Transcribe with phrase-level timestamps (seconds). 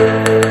[0.00, 0.49] Música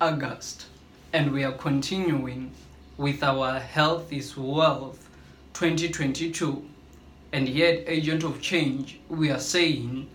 [0.00, 0.64] August,
[1.12, 2.50] and we are continuing
[2.96, 5.10] with our Health is Wealth
[5.52, 6.64] 2022.
[7.34, 10.08] And yet, Agent of Change, we are saying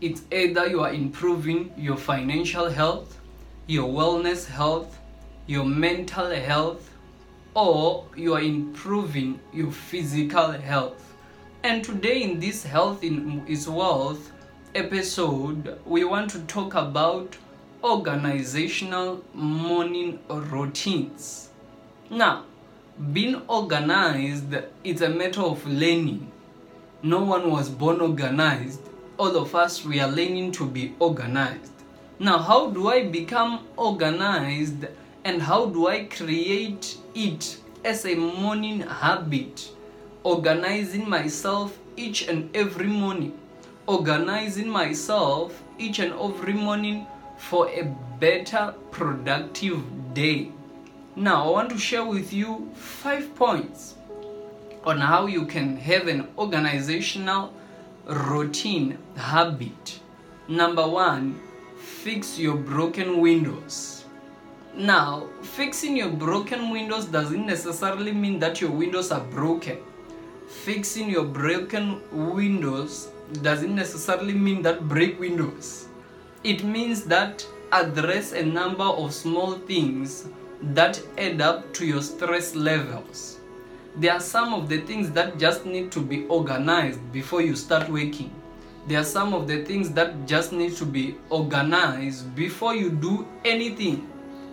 [0.00, 3.20] it's either you are improving your financial health,
[3.66, 4.98] your wellness health,
[5.46, 6.90] your mental health,
[7.52, 11.14] or you are improving your physical health.
[11.62, 14.32] And today, in this Health is Wealth
[14.74, 17.36] episode, we want to talk about
[17.84, 21.50] organizational morning routines.
[22.08, 22.44] Now,
[23.12, 26.32] being organized is a matter of learning.
[27.02, 28.80] No one was born organized.
[29.18, 31.72] All of us, we are learning to be organized.
[32.18, 34.86] Now, how do I become organized
[35.24, 39.68] and how do I create it as a morning habit?
[40.22, 43.38] Organizing myself each and every morning.
[43.86, 47.84] Organizing myself each and every morning for a
[48.18, 49.82] better productive
[50.14, 50.50] day.
[51.16, 53.94] Now, I want to share with you five points
[54.84, 57.52] on how you can have an organizational
[58.06, 60.00] routine habit.
[60.48, 61.40] Number one,
[61.78, 64.04] fix your broken windows.
[64.76, 69.78] Now, fixing your broken windows doesn't necessarily mean that your windows are broken.
[70.48, 73.08] Fixing your broken windows
[73.40, 75.86] doesn't necessarily mean that break windows.
[76.44, 80.28] It means that address a number of small things
[80.60, 83.40] that add up to your stress levels.
[83.96, 87.88] There are some of the things that just need to be organized before you start
[87.88, 88.30] working.
[88.86, 93.26] There are some of the things that just need to be organized before you do
[93.46, 94.06] anything.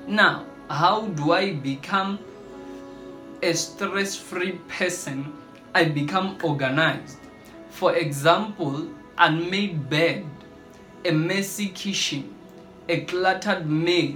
[0.07, 2.19] Now, how do I become
[3.43, 5.33] a stress free person?
[5.75, 7.17] I become organized.
[7.69, 8.87] For example,
[9.17, 10.25] unmade bed,
[11.05, 12.33] a messy kitchen,
[12.87, 14.15] a cluttered mail.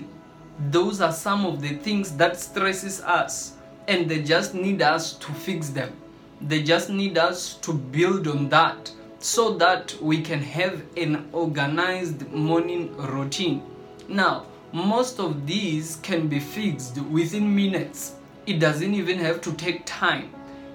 [0.70, 3.58] Those are some of the things that stresses us
[3.88, 5.92] and they just need us to fix them.
[6.42, 12.30] They just need us to build on that so that we can have an organized
[12.32, 13.64] morning routine.
[14.08, 18.16] Now, most of these can be fixed within minutes.
[18.46, 20.32] It doesn't even have to take time.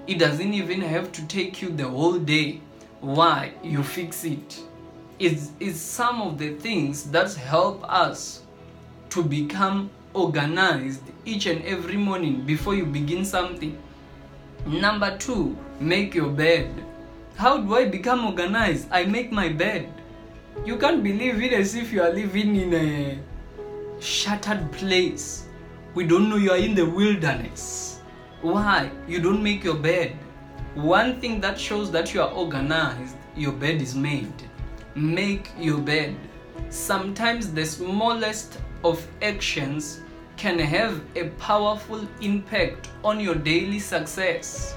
[0.06, 2.60] It doesn't even have to take you the whole day.
[3.00, 3.52] Why?
[3.62, 4.60] You fix it.
[5.20, 8.40] It's, it's some of the things that help us
[9.10, 13.76] to become organized each and every morning before you begin something.
[14.64, 16.70] Number two, make your bed.
[17.36, 18.88] How do I become organized?
[18.90, 19.92] I make my bed.
[20.64, 23.18] You can't believe it as if you are living in a
[24.00, 25.46] shattered place.
[25.94, 28.00] We don't know you are in the wilderness.
[28.40, 28.90] Why?
[29.06, 30.16] You don't make your bed.
[30.74, 34.49] One thing that shows that you are organized, your bed is made.
[35.00, 36.14] Make your bed.
[36.68, 40.02] Sometimes the smallest of actions
[40.36, 44.76] can have a powerful impact on your daily success.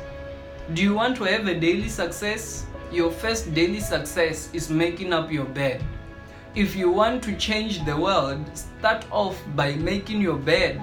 [0.73, 2.65] Do you want to have a daily success?
[2.89, 5.83] Your first daily success is making up your bed.
[6.55, 10.79] If you want to change the world, start off by making your bed.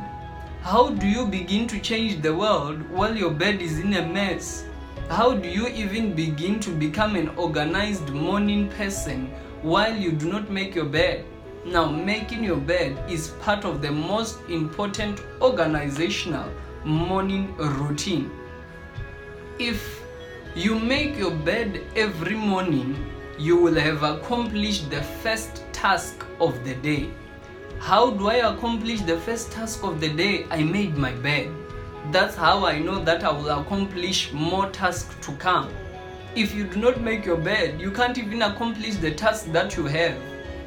[0.60, 4.66] How do you begin to change the world while your bed is in a mess?
[5.10, 9.26] How do you even begin to become an organized morning person
[9.60, 11.24] while you do not make your bed?
[11.66, 16.48] Now, making your bed is part of the most important organizational
[16.84, 18.30] morning routine.
[19.58, 20.00] If
[20.54, 22.94] you make your bed every morning,
[23.36, 27.10] you will have accomplished the first task of the day.
[27.80, 30.46] How do I accomplish the first task of the day?
[30.52, 31.50] I made my bed.
[32.06, 35.68] That's how I know that I will accomplish more tasks to come.
[36.34, 39.84] If you do not make your bed, you can't even accomplish the task that you
[39.86, 40.16] have.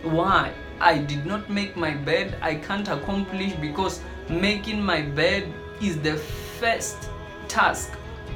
[0.04, 0.54] Why?
[0.80, 5.52] I did not make my bed, I can't accomplish because making my bed
[5.82, 6.16] is the
[6.60, 7.10] first
[7.48, 7.94] task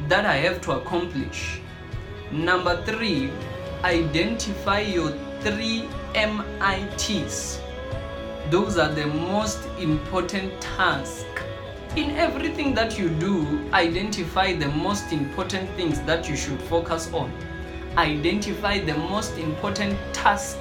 [0.07, 1.61] that I have to accomplish.
[2.31, 3.31] Number three,
[3.83, 5.11] identify your
[5.41, 7.61] three MITs.
[8.49, 11.36] Those are the most important tasks
[11.97, 17.31] In everything that you do, identify the most important things that you should focus on.
[17.97, 20.59] Identify the most important task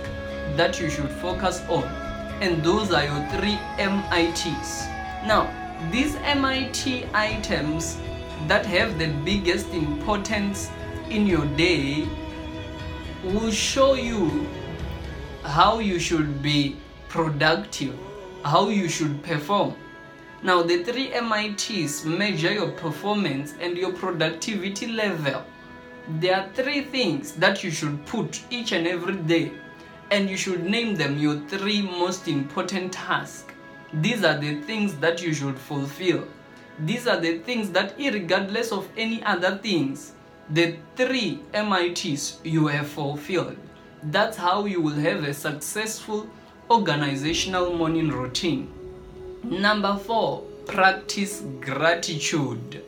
[0.56, 1.84] that you should focus on.
[2.40, 4.86] And those are your three MITs.
[5.26, 5.52] Now,
[5.92, 7.98] these MIT items
[8.46, 10.70] that have the biggest importance
[11.10, 12.08] in your day
[13.24, 14.48] will show you
[15.42, 16.76] how you should be
[17.10, 17.94] productive,
[18.42, 19.74] how you should perform.
[20.42, 25.42] Now, the three MITs measure your performance and your productivity level.
[26.20, 29.52] There are three things that you should put each and every day,
[30.10, 33.52] and you should name them your three most important tasks.
[33.94, 36.28] These are the things that you should fulfill.
[36.78, 40.12] These are the things that, regardless of any other things,
[40.50, 43.56] the three MITs you have fulfilled.
[44.02, 46.28] That's how you will have a successful
[46.70, 48.72] organizational morning routine.
[49.48, 52.82] Number four, practice gratitude.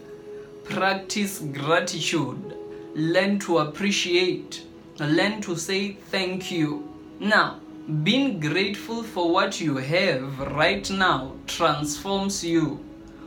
[0.65, 2.57] Practice gratitude.
[2.97, 4.65] Learn to appreciate.
[4.99, 6.93] Learn to say thank you.
[7.21, 7.61] Now,
[8.03, 12.85] being grateful for what you have right now transforms you.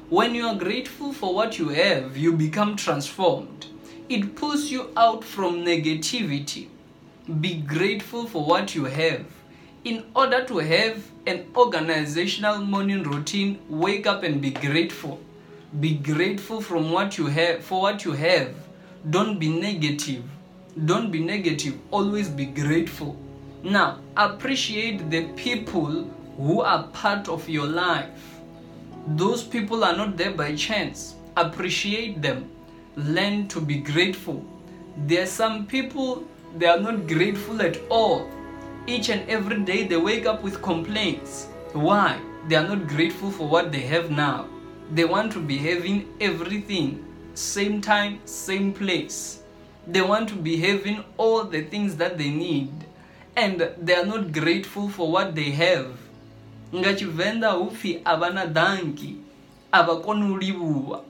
[0.10, 3.68] When you are grateful for what you have, you become transformed.
[4.10, 6.68] It pulls you out from negativity.
[7.40, 9.26] Be grateful for what you have.
[9.84, 15.20] In order to have an organizational morning routine, wake up and be grateful.
[15.80, 18.54] Be grateful from what you have for what you have.
[19.10, 20.24] Don't be negative.
[20.86, 21.80] Don't be negative.
[21.90, 23.18] Always be grateful.
[23.64, 26.04] Now, appreciate the people
[26.38, 28.40] who are part of your life.
[29.08, 31.16] Those people are not there by chance.
[31.38, 32.52] Appreciate them.
[32.96, 34.46] Learn to be grateful.
[35.08, 36.24] There are some people
[36.56, 38.30] they are not grateful at all.
[38.88, 41.48] Each and every day they wake up with complaints.
[41.74, 42.20] Why?
[42.48, 44.48] They are not grateful for what they have now.
[44.92, 49.42] They want to be having everything, same time, same place.
[49.88, 52.72] They want to be having all the things that they need
[53.36, 55.88] and they are not grateful for what they have
[56.74, 59.16] nga tshivenḓa hu pfhi a vha danki
[59.72, 61.04] a vha koni u livhuwa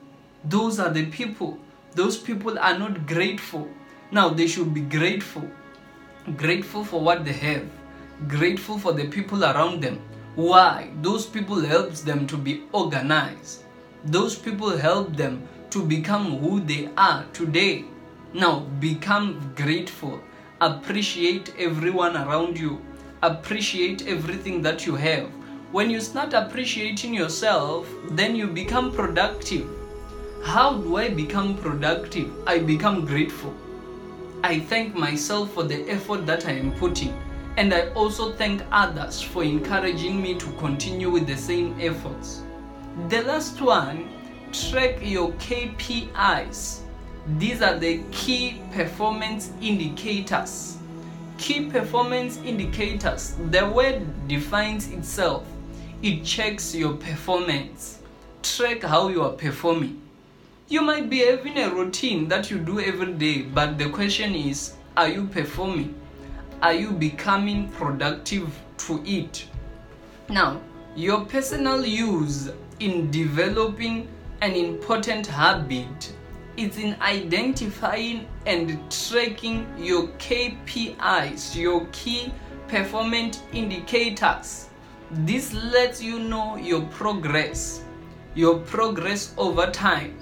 [0.43, 1.57] those are the people
[1.95, 3.67] those people are not grateful
[4.11, 5.43] now they should be grateful
[6.37, 7.65] grateful for what they have
[8.27, 9.99] grateful for the people around them.
[10.35, 10.91] Why?
[11.01, 13.63] Those people helps them to be organized.
[14.05, 17.85] Those people help them to become who they are today.
[18.33, 20.21] Now become grateful.
[20.61, 22.81] Appreciate everyone around you.
[23.23, 25.29] Appreciate everything that you have.
[25.71, 29.67] When you start appreciating yourself then you become productive.
[30.43, 32.31] How do i become productive?
[32.47, 33.53] I become grateful
[34.43, 37.13] i thank myself for the effort that i am putting
[37.57, 42.43] and i also thank others for encouraging me to continue with the same efforts
[43.09, 44.09] the last one
[44.51, 46.81] track your kpis
[47.37, 50.77] these are the key performance indicators.
[51.37, 55.45] Key performance indicators, the word defines itself.
[56.01, 57.99] It checks your performance.
[58.41, 60.01] Track how you are performing.
[60.71, 64.75] You might be having a routine that you do every day, but the question is
[64.95, 65.93] are you performing?
[66.61, 68.57] Are you becoming productive
[68.87, 69.47] to it?
[70.29, 70.61] Now,
[70.95, 74.07] your personal use in developing
[74.41, 76.13] an important habit
[76.55, 82.33] is in identifying and tracking your KPIs, your key
[82.69, 84.69] performance indicators.
[85.11, 87.83] This lets you know your progress,
[88.35, 90.17] your progress over time.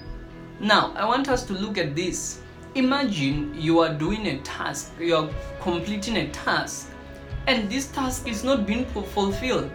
[0.60, 2.42] Now, I want us to look at this.
[2.74, 5.30] Imagine you are doing a task, you are
[5.62, 6.90] completing a task,
[7.46, 9.70] and this task is not being fulfilled.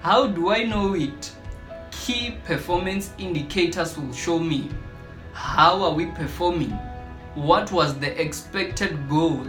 [0.00, 1.30] How do I know it?
[1.90, 4.70] Key performance indicators will show me
[5.34, 6.72] how are we performing?
[7.34, 9.46] What was the expected goal?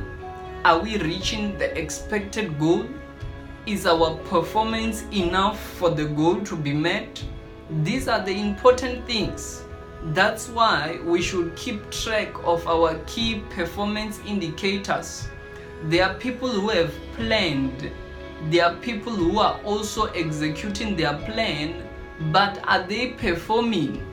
[0.65, 2.85] Are we reaching the expected goal?
[3.65, 7.23] Is our performance enough for the goal to be met?
[7.83, 9.63] These are the important things.
[10.05, 15.27] That's why we should keep track of our key performance indicators.
[15.83, 17.91] There are people who have planned,
[18.49, 21.87] there are people who are also executing their plan,
[22.31, 24.03] but are they performing?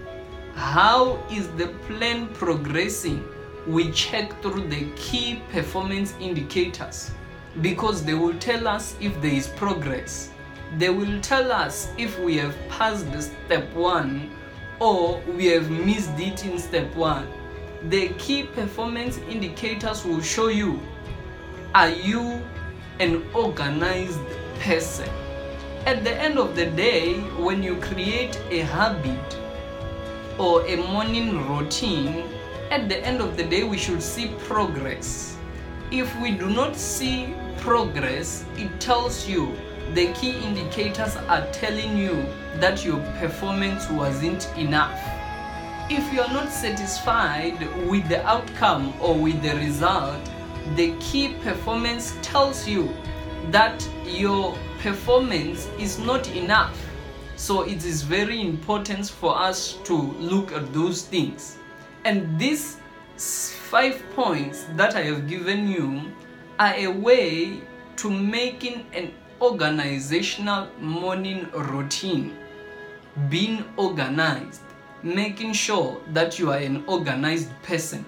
[0.55, 3.25] How is the plan progressing?
[3.67, 7.13] We check through the key performance indicators
[7.63, 10.31] because they will tell us if there is progress.
[10.77, 14.31] They will tell us if we have passed step one
[14.81, 17.27] or we have missed it in step one.
[17.89, 20.81] The key performance indicators will show you
[21.75, 22.43] are you
[22.99, 24.21] an organized
[24.61, 25.09] person?
[25.87, 29.37] At the end of the day, when you create a habit,
[30.39, 32.25] or a morning routine,
[32.71, 35.37] at the end of the day, we should see progress.
[35.91, 39.57] If we do not see progress, it tells you
[39.95, 42.25] the key indicators are telling you
[42.57, 45.01] that your performance wasn't enough.
[45.91, 50.21] If you are not satisfied with the outcome or with the result,
[50.77, 52.93] the key performance tells you
[53.51, 56.79] that your performance is not enough.
[57.37, 61.57] So it is very important for us to look at those things.
[62.05, 62.77] And these
[63.17, 66.03] five points that I have given you
[66.59, 67.63] are a way
[67.97, 72.37] to making an organizational morning routine.
[73.29, 74.63] Being organized,
[75.03, 78.05] making sure that you are an organized person.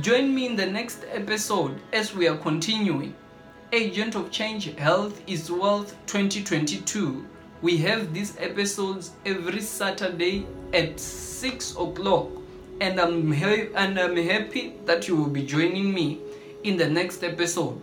[0.00, 3.14] Join me in the next episode as we are continuing.
[3.72, 7.24] Agent of Change Health is Wealth 2022.
[7.60, 12.28] We have these episodes every Saturday at 6 o'clock,
[12.80, 16.20] and I'm, ha- and I'm happy that you will be joining me
[16.64, 17.80] in the next episode.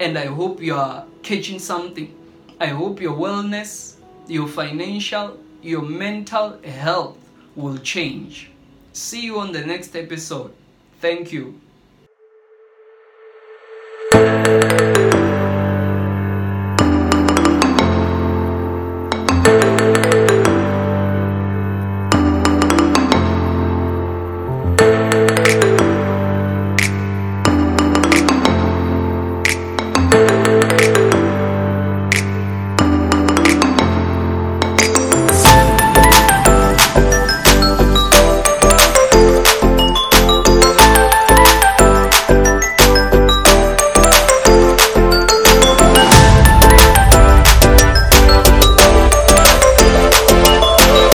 [0.00, 2.15] And I hope you are catching something.
[2.58, 3.96] I hope your wellness,
[4.26, 7.18] your financial, your mental health
[7.54, 8.50] will change.
[8.94, 10.52] See you on the next episode.
[11.00, 11.60] Thank you.